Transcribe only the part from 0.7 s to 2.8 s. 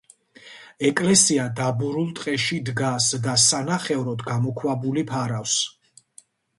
ეკლესია დაბურულ ტყეში